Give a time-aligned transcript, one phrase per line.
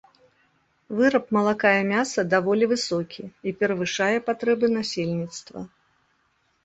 [0.99, 5.59] Выраб малака і мяса даволі высокі і перавышае патрэбы насельніцтва.